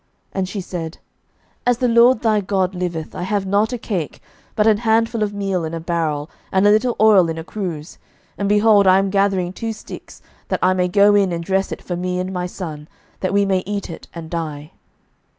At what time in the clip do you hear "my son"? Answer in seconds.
12.33-12.87